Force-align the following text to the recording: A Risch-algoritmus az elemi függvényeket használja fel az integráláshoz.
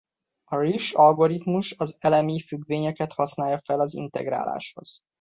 A 0.45 0.57
Risch-algoritmus 0.59 1.75
az 1.77 1.95
elemi 1.99 2.39
függvényeket 2.39 3.13
használja 3.13 3.61
fel 3.63 3.79
az 3.79 3.93
integráláshoz. 3.93 5.03